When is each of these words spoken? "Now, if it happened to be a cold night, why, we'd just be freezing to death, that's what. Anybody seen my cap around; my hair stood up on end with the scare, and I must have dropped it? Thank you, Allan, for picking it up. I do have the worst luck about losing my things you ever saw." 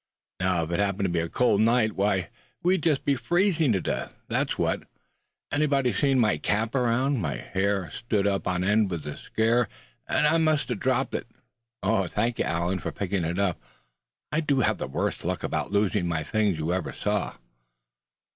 "Now, 0.39 0.63
if 0.63 0.71
it 0.71 0.79
happened 0.79 1.03
to 1.05 1.11
be 1.11 1.19
a 1.19 1.29
cold 1.29 1.61
night, 1.61 1.91
why, 1.93 2.31
we'd 2.63 2.81
just 2.81 3.05
be 3.05 3.13
freezing 3.13 3.71
to 3.73 3.79
death, 3.79 4.15
that's 4.27 4.57
what. 4.57 4.85
Anybody 5.51 5.93
seen 5.93 6.17
my 6.17 6.39
cap 6.39 6.73
around; 6.73 7.21
my 7.21 7.35
hair 7.35 7.91
stood 7.91 8.25
up 8.25 8.47
on 8.47 8.63
end 8.63 8.89
with 8.89 9.03
the 9.03 9.15
scare, 9.15 9.69
and 10.07 10.25
I 10.25 10.39
must 10.39 10.69
have 10.69 10.79
dropped 10.79 11.13
it? 11.13 11.27
Thank 11.83 12.39
you, 12.39 12.45
Allan, 12.45 12.79
for 12.79 12.91
picking 12.91 13.23
it 13.23 13.37
up. 13.37 13.61
I 14.31 14.39
do 14.39 14.61
have 14.61 14.79
the 14.79 14.87
worst 14.87 15.23
luck 15.23 15.43
about 15.43 15.71
losing 15.71 16.07
my 16.07 16.23
things 16.23 16.57
you 16.57 16.73
ever 16.73 16.93
saw." 16.93 17.35